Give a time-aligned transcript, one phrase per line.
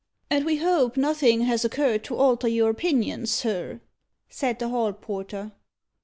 [0.31, 3.81] "And we hope nothing has occurred to alter your opinion, sir?"
[4.29, 5.51] said the hall porter.